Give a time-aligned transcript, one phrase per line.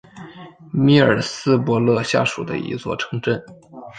[0.73, 3.39] 米尔斯伯勒下属的一座城镇。